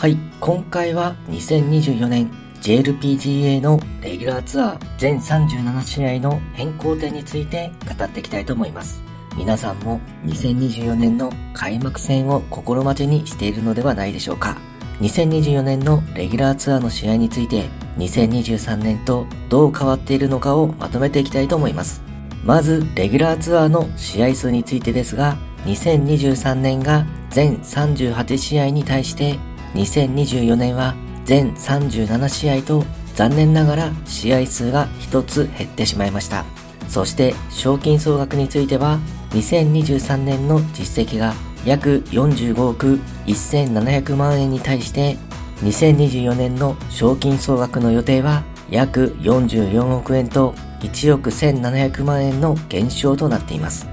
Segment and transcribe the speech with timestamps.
[0.00, 2.30] はい、今回は2024年
[2.62, 9.02] JLPGA のレギュラーツアー全37試合の変更点について語っていきたいと思います。
[9.36, 14.56] 皆さんも2024年の開幕戦を心待ちにしているのではないでしょうか。
[15.00, 22.02] 2024年のレギュラーツアーの試合について2023年とどう変わっているのかをまとめていきたいと思います。
[22.42, 25.36] まず、レギュラーツアーの試合数についてですが、
[25.66, 29.38] 2023年が全38試合に対して
[29.74, 30.94] 2024年は
[31.24, 32.84] 全37試合と
[33.14, 36.44] 残念ながら試合数が1つ減ってしまいました。
[36.88, 38.98] そして賞金総額については
[39.30, 45.16] 2023年の実績が約45億1700万円に対して
[45.62, 53.86] 2024年の賞金総額の予定は約44億円と1億1700万円の減少となっています。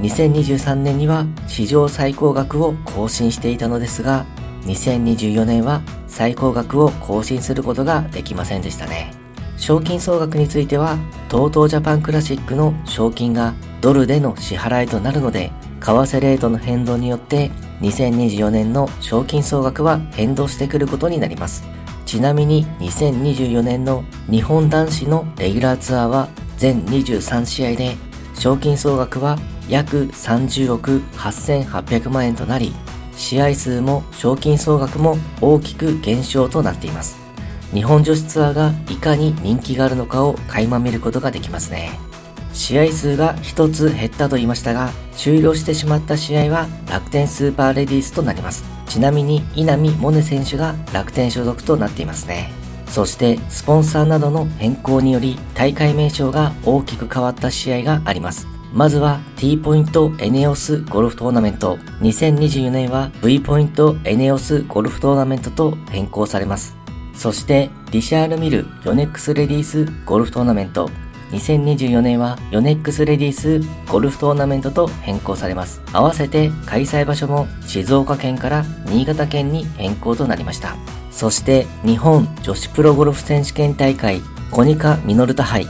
[0.00, 4.26] 2023年には史上最高額を更新していたのですが、
[4.66, 9.12] 2024年は最高額を更新することができませんでしたね。
[9.56, 15.50] 賞金総額については、TOTO ジャパンクラシックの賞金がドルでの支払いとなるので、
[15.80, 17.50] 為替レートの変動によって
[17.80, 21.64] 2024年の賞金総額は変動してくることになります。
[22.06, 27.96] ちなみに2024年の日本男子のレギュラーツアーは全23試合で
[28.34, 29.36] 賞金総額は
[29.68, 32.72] 約30億8800万円となり
[33.16, 37.16] 試合数も賞金総額も大きく減少となっています。
[37.72, 41.98] 日本女子ツアーがいかに人気があるのかを垣間見ることができますね。
[42.52, 48.64] 試合数が一つ減ったと言いましたが、終了してしまった試合は楽天スーパーレディースとなります。
[48.88, 52.50] ちなみに稲見萌寧選手が楽天所属となっていますね。
[52.86, 58.46] そしてスポンサーなどの変更により大会名称が大きく変わった試合があります。
[58.72, 61.76] まずは T ポイントエネオスゴルフトーナメント。
[62.00, 66.76] 2024年は V ポイントエネオスゴルフトーナメントと変更されます。
[67.14, 70.90] そしてリシャールミルヨネックスレディースゴルフトーナメント。
[71.30, 73.60] 2024年はヨネックスレディース
[73.90, 75.80] ゴルフトーナメントと変更されます。
[75.92, 80.76] 合わせて開催場所も静岡県から新潟県に変更となりました。
[81.10, 84.20] そして日本女子プロゴルフ選手権大会
[84.50, 85.66] コニカミノルタ杯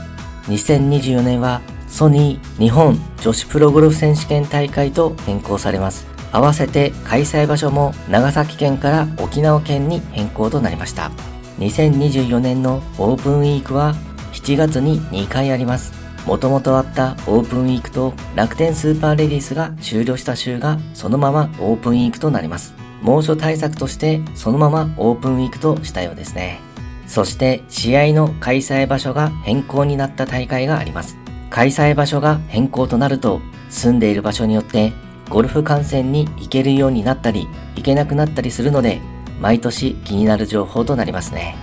[0.47, 6.05] 2024年はソニー日本女子プロゴルフ選手権大会と変更されます。
[6.31, 11.11] 合わせて開催場所も長崎県から沖縄県に変更となりました。
[11.59, 13.95] 2024年のオープンウィークは
[14.33, 15.93] 7月に2回あります。
[16.27, 22.75] もともとあったオープンウィークと楽天スーパーレディースが終了した週がそのままオープンウィークとなります。
[23.01, 26.59] 猛暑対策としてそのままオープンウィークとしたようですね。
[27.07, 31.17] そして試合の開催場所が変更になった大会があります。
[31.49, 34.93] 開催場所が変更となると、住んでいる場所によって
[35.29, 39.01] ゴルフ観戦に行けるようになったり、行けなくなったりするので、
[39.41, 41.55] 毎年気になる情報となりますね。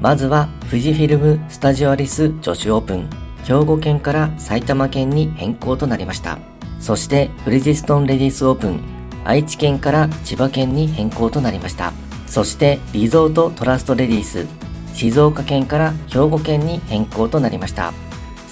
[0.00, 3.10] まずは、富士フィルムスタジオアリス女子オープン、
[3.44, 6.38] 兵庫県から埼玉県に変更となりました。
[6.80, 8.80] そして、ブリヂストンレディースオープン、
[9.24, 11.92] 愛知県から千葉県に変更となりました。
[12.26, 14.46] そして、リゾートトラストレディース、
[14.94, 17.92] 静岡県から兵庫県に変更となりました。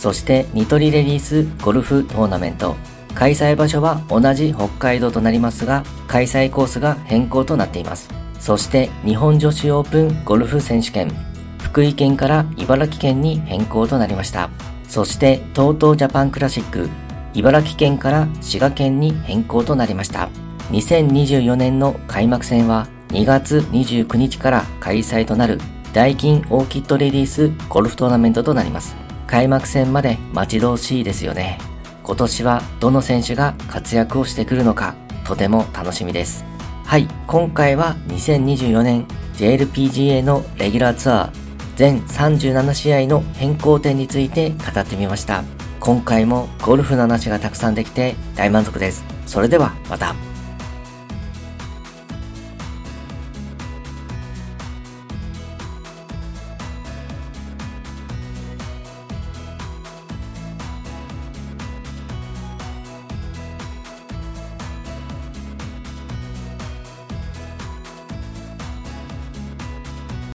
[0.01, 2.75] そしてニトリレディースゴルフトーナメント。
[3.15, 8.09] 開催場所は同じ北海道となりますが、開催コースが変更となっています。
[8.39, 11.13] そして日本女子オープンゴルフ選手権。
[11.59, 14.49] 福井県から茨城県に変更となりました。
[14.89, 16.89] そして TOTO ジャパンクラシック。
[17.35, 20.31] 茨城県から滋賀県に変更となりました。
[20.71, 25.61] 2024年の開幕戦は2月29日から開催となる
[25.93, 29.10] ダイキンオーキッドレディースゴルフトーナメントとなります。
[29.31, 31.61] 開幕戦まで待ち遠しいですよね。
[32.03, 36.45] 今年はどの選手が活躍をしてくるのか、とても楽しみです。
[36.85, 41.31] はい、今回は2024年 JLPGA のレギュラーツアー
[41.77, 45.45] 全37試合の変更点について語ってみました。
[45.79, 49.05] 今回もゴルフの話がたくさんできて大満足です。
[49.27, 50.30] それではまた。